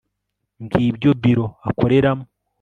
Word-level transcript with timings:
Ngibyo 0.63 1.09
biro 1.21 1.45
akoreramo 1.69 2.25